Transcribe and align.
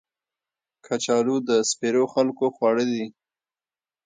کچالو 0.85 1.35
د 1.49 1.49
سپېرو 1.69 2.03
خلکو 2.13 2.45
خواړه 2.55 2.83
دي 2.93 3.05